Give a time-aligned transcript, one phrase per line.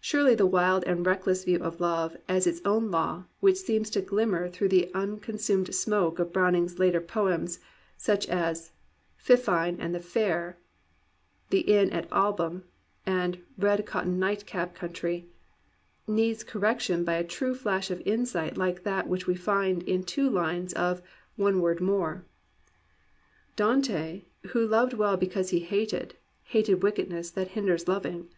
[0.00, 4.00] Surely the wild and reckless view of love as its own law which seems to
[4.00, 7.58] glimmer through the unconsumed smoke of Browning's later poems,
[7.94, 8.72] such as
[9.18, 10.56] Fifine at the Fair,
[11.50, 12.62] The Inn Albums
[13.04, 15.28] and Red Cotton Nightcap Country,
[16.08, 20.30] needs correction by a true flash of insight like that which we find in two
[20.30, 21.02] lines of
[21.36, 22.24] One Word More:
[23.52, 24.22] *^ Dante,
[24.52, 26.14] who loved well because he hated.
[26.44, 28.30] Hated wickedness that hinders loving.